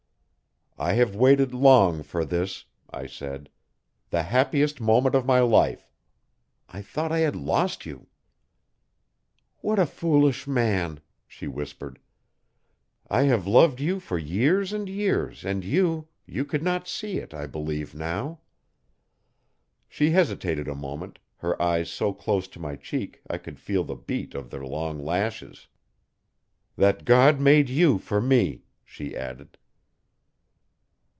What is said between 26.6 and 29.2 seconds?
'That God made you for me,' she